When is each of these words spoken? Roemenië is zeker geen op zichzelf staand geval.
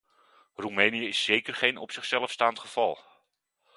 Roemenië 0.55 1.07
is 1.07 1.23
zeker 1.23 1.55
geen 1.55 1.77
op 1.77 1.91
zichzelf 1.91 2.31
staand 2.31 2.59
geval. 2.59 2.99